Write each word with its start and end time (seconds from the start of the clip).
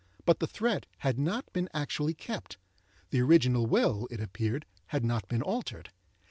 But 0.25 0.39
the 0.39 0.47
threat 0.47 0.87
had 0.97 1.19
not 1.19 1.53
been 1.53 1.69
actually 1.75 2.15
kept; 2.15 2.57
the 3.11 3.21
original 3.21 3.67
will, 3.67 4.07
it 4.09 4.19
appeared, 4.19 4.65
had 4.87 5.05
not 5.05 5.27
been 5.27 5.43
altered. 5.43 5.91